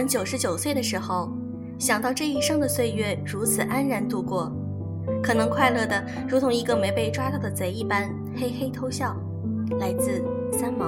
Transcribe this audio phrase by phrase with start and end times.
[0.00, 1.30] 们九十九岁的时候，
[1.78, 4.50] 想到这一生的岁月如此安然度过，
[5.22, 9.14] 可能快乐的如同一个没被抓到的贼一般，嘿嘿偷笑。
[9.78, 10.86] 来自三毛。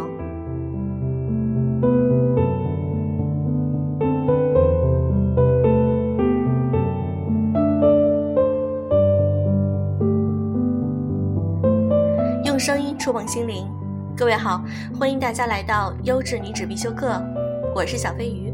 [12.46, 13.68] 用声音触碰心灵，
[14.16, 14.64] 各位好，
[14.98, 17.22] 欢迎大家来到优质女子必修课，
[17.74, 18.51] 我是小飞鱼。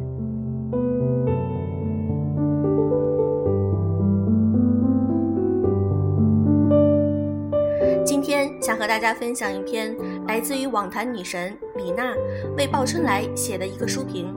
[8.88, 9.94] 大家分享一篇
[10.26, 12.14] 来自于网坛女神李娜
[12.56, 14.34] 为鲍春来写的一个书评。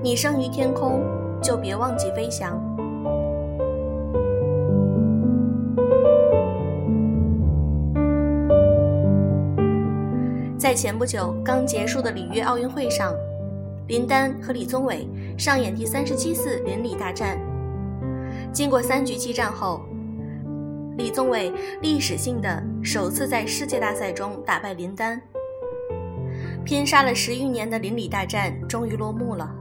[0.00, 1.02] 你生于天空，
[1.42, 2.56] 就别忘记飞翔。
[10.56, 13.12] 在前不久刚结束的里约奥运会上，
[13.88, 17.40] 林丹和李宗伟上演第三十七次邻里大战。
[18.52, 19.80] 经过三局激战后。
[20.96, 25.20] 李宗伟历史性的首次在世界大赛中打败林丹，
[26.64, 29.52] 拼杀了十余年的邻里大战终于落幕了。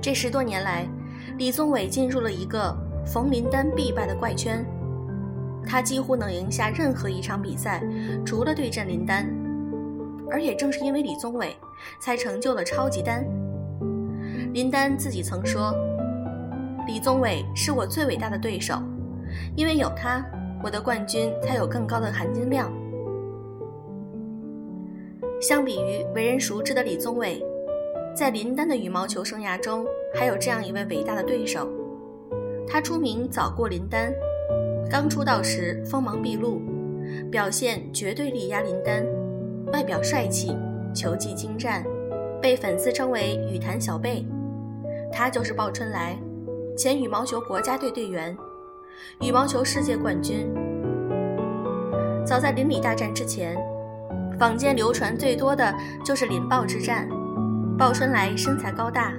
[0.00, 0.88] 这十多年来，
[1.36, 2.74] 李宗伟进入了一个
[3.04, 4.64] 逢林丹必败的怪圈，
[5.66, 7.82] 他几乎能赢下任何一场比赛，
[8.24, 9.28] 除了对阵林丹。
[10.30, 11.54] 而也正是因为李宗伟，
[12.00, 13.22] 才成就了超级丹。
[14.54, 15.74] 林丹自己曾说
[16.88, 18.82] ：“李宗伟是我最伟大的对手。”
[19.56, 20.24] 因为有他，
[20.62, 22.72] 我的冠军才有更高的含金量。
[25.40, 27.44] 相比于为人熟知的李宗伟，
[28.14, 31.68] 在林丹的羽毛球生涯中，还有这样一位伟大的对手。
[32.66, 34.14] 他出名早过林丹，
[34.88, 36.62] 刚出道时锋芒毕露，
[37.30, 39.04] 表现绝对力压林丹，
[39.72, 40.56] 外表帅气，
[40.94, 41.84] 球技精湛，
[42.40, 44.24] 被粉丝称为“羽坛小贝”。
[45.12, 46.16] 他就是鲍春来，
[46.76, 48.36] 前羽毛球国家队队员。
[49.20, 50.52] 羽毛球世界冠军。
[52.24, 53.56] 早在邻里大战之前，
[54.38, 57.08] 坊间流传最多的就是林鲍之战。
[57.78, 59.12] 鲍春来身材高大，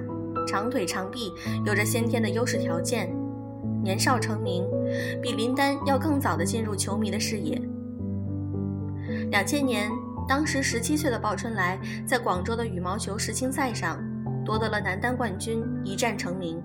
[0.46, 1.32] 长腿长臂，
[1.66, 3.14] 有着先天的优势条件，
[3.82, 4.64] 年少成名，
[5.20, 7.60] 比林丹要更早的进入球迷的视野。
[9.30, 9.90] 两千年，
[10.26, 14.02] 当时十七岁的鲍春来在广州的羽毛球世青赛上
[14.44, 16.62] 夺得了男单冠军，一战成名，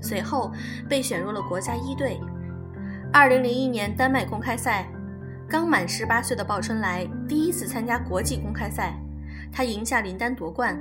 [0.00, 0.52] 随后
[0.88, 2.20] 被选入了国家一队。
[3.14, 4.88] 二零零一年丹麦公开赛，
[5.46, 8.98] 刚满十八岁的鲍春来第一次参加国际公开赛，
[9.52, 10.80] 他赢下林丹夺冠，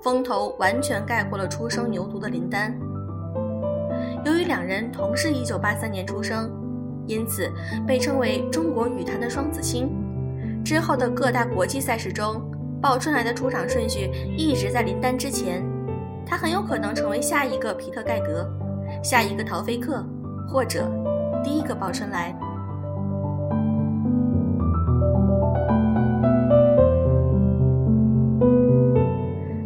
[0.00, 2.72] 风头完全盖过了初生牛犊的林丹。
[4.24, 6.48] 由于两人同是一九八三年出生，
[7.04, 7.50] 因此
[7.84, 9.90] 被称为中国羽坛的双子星。
[10.64, 12.40] 之后的各大国际赛事中，
[12.80, 15.64] 鲍春来的出场顺序一直在林丹之前，
[16.24, 18.48] 他很有可能成为下一个皮特盖德，
[19.02, 20.06] 下一个陶菲克，
[20.48, 20.90] 或者。
[21.44, 22.36] 第一个鲍春来，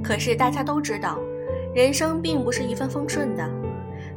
[0.05, 1.19] 可是大家都知道，
[1.75, 3.51] 人生并不是一帆风顺的，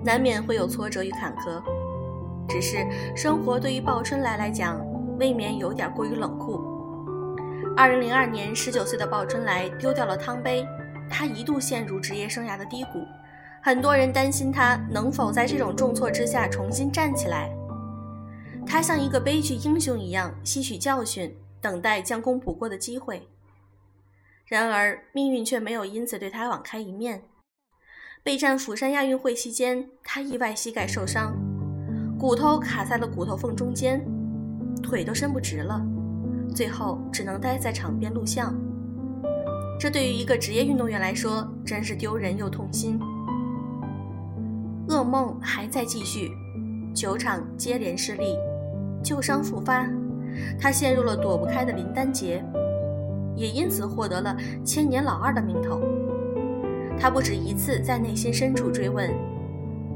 [0.04, 1.64] 难免会有挫折与坎坷。
[2.48, 4.86] 只是生活对于鲍春来来讲，
[5.18, 6.62] 未免有点过于冷酷。
[7.78, 10.68] 二零零二年，十九岁的鲍春来丢掉了汤杯，
[11.10, 13.00] 他一度陷入职业生涯的低谷。
[13.66, 17.50] 很多人担心他能否在这种重挫之下重新站起来。
[18.64, 23.28] 他像一个悲剧英雄一样吸取教训，等待将功补过的机会。
[24.46, 27.24] 然而命运却没有因此对他网开一面。
[28.22, 31.36] 备战釜山亚运会期间，他意外膝盖受伤，
[32.20, 34.00] 骨头卡在了骨头缝中间，
[34.84, 35.82] 腿都伸不直了，
[36.54, 38.56] 最后只能待在场边录像。
[39.80, 43.00] 这对于一个职业运动员来说，真是丢人又痛心。
[44.88, 46.32] 噩梦还在继续，
[46.94, 48.38] 球场接连失利，
[49.04, 49.90] 旧伤复发，
[50.60, 52.44] 他陷入了躲不开的林丹劫，
[53.36, 55.82] 也因此获得了“千年老二”的名头。
[57.00, 59.12] 他不止一次在内心深处追问：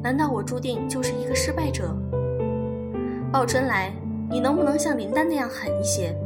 [0.01, 1.95] 难道我注定就是一个失败者？
[3.31, 3.93] 鲍春来，
[4.27, 6.17] 你能不能像林丹那样狠一些？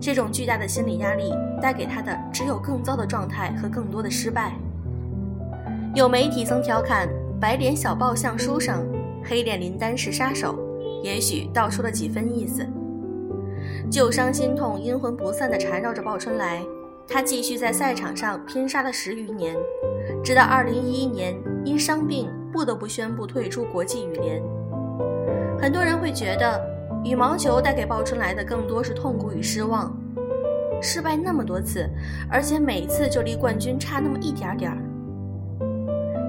[0.00, 4.52] 这种巨大的心理压力带给他的只有更糟的状态和更多的失败。
[5.96, 7.08] 有媒体曾调侃
[7.40, 8.86] “白脸小报像书生，
[9.24, 10.54] 黑脸林丹是杀手”，
[11.02, 12.66] 也许道出了几分意思。
[13.90, 16.62] 旧伤心痛、阴魂不散地缠绕着鲍春来，
[17.08, 19.56] 他继续在赛场上拼杀了十余年，
[20.22, 21.34] 直到2011年
[21.64, 24.42] 因伤病不得不宣布退出国际羽联。
[25.58, 26.62] 很多人会觉得，
[27.04, 29.98] 羽毛球带给鲍春来的更多是痛苦与失望，
[30.82, 31.88] 失败那么多次，
[32.30, 34.76] 而且每次就离冠军差那么一点点儿。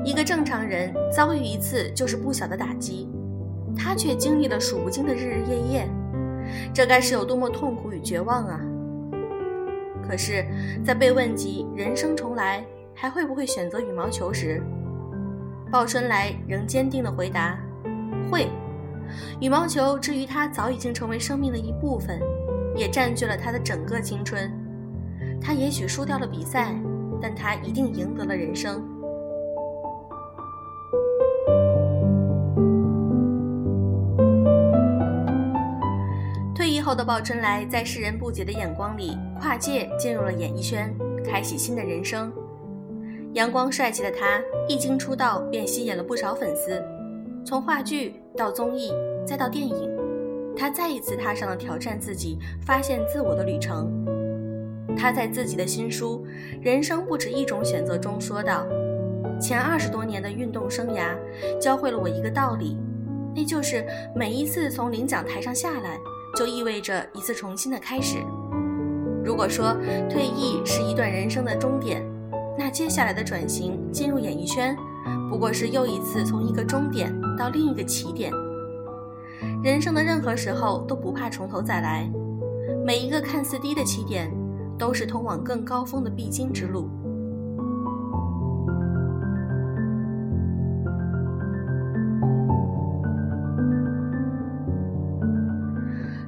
[0.08, 3.10] 一个正常人遭遇一次就是不小的打击，
[3.76, 5.90] 他却经历了数不清的日日夜夜，
[6.74, 8.62] 这该是有多么痛苦与绝望啊！
[10.08, 10.46] 可是，
[10.82, 12.66] 在被问及人生重来
[12.96, 14.64] 还会不会选择羽毛球时，
[15.70, 17.60] 鲍春来仍坚定地回答
[18.32, 18.48] ：“会。”
[19.42, 22.18] 羽毛球之于他早已经成为生命的一部分，
[22.78, 24.50] 也占据了他的整个青春。
[25.42, 26.74] 他也许输掉了比赛，
[27.22, 28.82] 但他一定赢得了人生。
[36.88, 42.32] 后的鲍春来，在世人不解的眼光里，跨界进入了演艺圈，开启新的人生。
[43.34, 46.82] 阳光帅气的他，一经出道便吸引了不少粉丝。
[47.46, 48.94] 从话剧到综艺，
[49.26, 49.92] 再到电影，
[50.56, 53.92] 他再一次踏上了挑战自己、发现自我的旅程。
[54.96, 56.26] 他在自己的新书
[56.64, 58.66] 《人生不止一种选择》中说道
[59.42, 61.18] ：“前二十多年的运动生涯，
[61.60, 62.78] 教会了我一个道理，
[63.36, 63.86] 那就是
[64.16, 66.00] 每一次从领奖台上下来，
[66.38, 68.20] 就意味着一次重新的开始。
[69.26, 69.74] 如果说
[70.08, 72.06] 退役是一段人生的终点，
[72.56, 74.78] 那接下来的转型进入演艺圈。”
[75.32, 78.32] 不过是又一次从一个终点到另一个起点。
[79.64, 82.10] 人生的任何时候都不怕从头再来，
[82.86, 84.32] 每一个看似低的起点，
[84.78, 86.88] 都是通往更高峰的必经之路。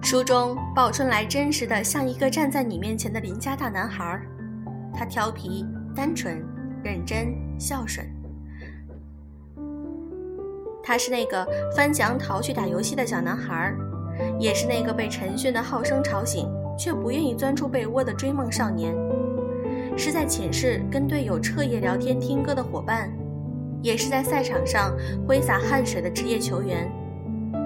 [0.10, 4.20] 书中，鲍春来真实的像一个站在你面前的邻家大男孩，
[4.92, 5.64] 他调皮、
[5.96, 6.44] 单纯、
[6.84, 7.28] 认真、
[7.60, 8.04] 孝顺。
[10.82, 13.72] 他是那个翻墙逃去打游戏的小男孩，
[14.40, 18.96] 也是那个被陈训的号声吵醒却不愿意钻出被窝的追梦少年，
[19.96, 23.12] 是在寝室跟队友彻夜聊天听歌的伙伴，
[23.84, 24.92] 也是在赛场上
[25.28, 26.92] 挥洒汗水的职业球员。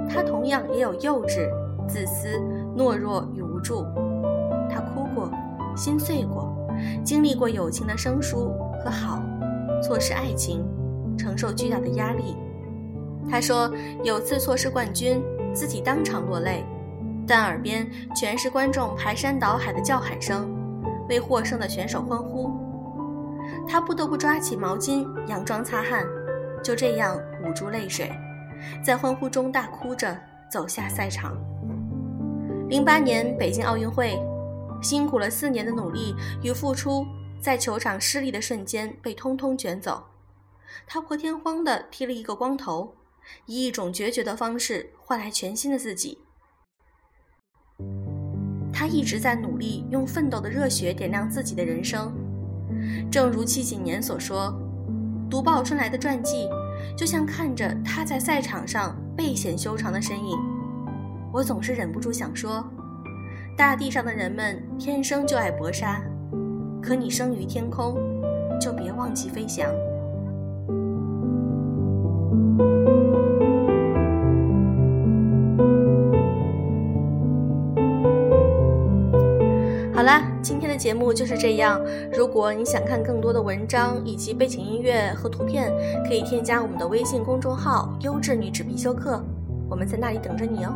[0.10, 1.50] 他同样也有幼稚、
[1.88, 2.40] 自私、
[2.76, 3.86] 懦弱与无助。
[4.70, 5.32] 他哭过，
[5.76, 6.56] 心碎过，
[7.04, 8.54] 经历过友情的生疏
[8.84, 9.22] 和好，
[9.82, 10.66] 错失爱情，
[11.18, 12.36] 承受巨大的压力。
[13.30, 13.72] 他说
[14.04, 16.66] ：“有次错失冠军，自己当场落泪，
[17.26, 20.54] 但耳边全是观众排山倒海的叫喊声，
[21.08, 22.52] 为获胜的选手欢呼。
[23.68, 26.06] 他不得不抓起毛巾佯装擦汗，
[26.64, 28.12] 就这样捂住泪水，
[28.84, 30.18] 在欢呼中大哭着
[30.50, 31.38] 走下赛场。
[32.70, 34.20] 零八年北京奥运会，
[34.82, 37.06] 辛苦了四年的努力与付出，
[37.42, 40.04] 在球场失利的瞬间被通通卷走。
[40.88, 42.96] 他破天荒地剃了一个光头。”
[43.46, 46.20] 以一种决绝的方式换来全新的自己。
[48.74, 52.14] 他一直在努力，用奋斗的热血点亮自己的人生。
[53.10, 54.54] 正如戚锦年所说
[55.32, 56.50] ：“读鲍春来的传记，
[56.98, 60.38] 就像看着他在赛场上背显修长的身影。”
[61.34, 62.64] 我总是忍不住想说
[63.58, 66.00] ：“大地上的人们天生就爱搏杀，
[66.80, 67.98] 可你生于天空，
[68.62, 69.66] 就别忘记飞翔。”
[79.92, 81.82] 好啦，今天的节目就是这样。
[82.16, 85.74] 如果你想看更多的文章以及背景音乐和图片，
[86.08, 89.20] 可以添加我们的微信公众号“优质女纸必修课”，
[89.68, 90.74] 我们在那里等着你哦。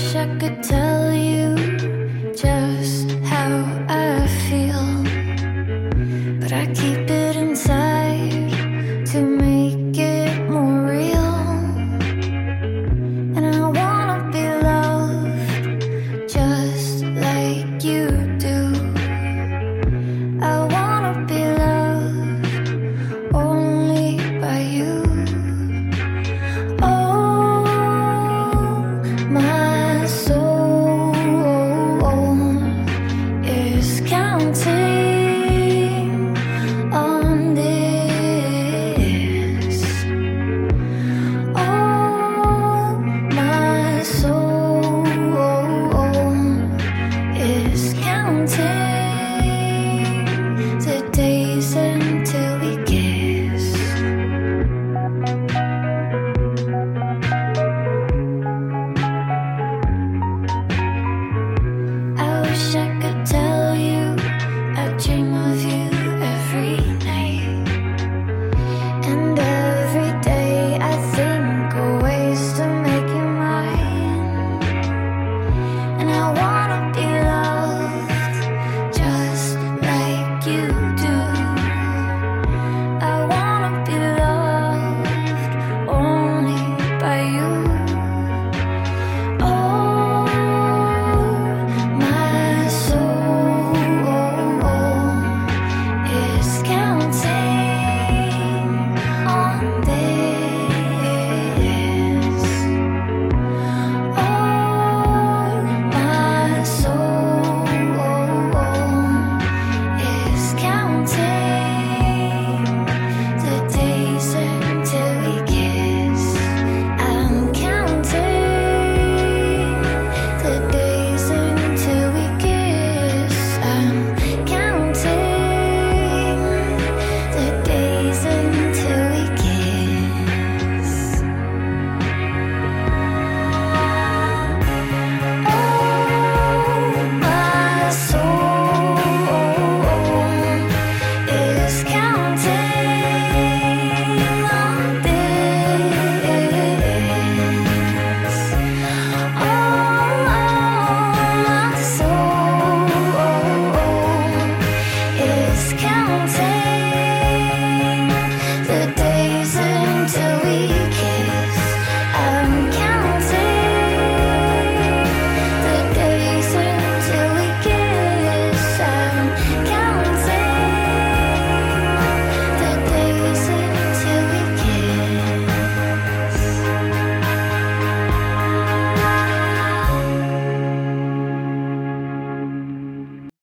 [0.00, 1.39] wish I could tell you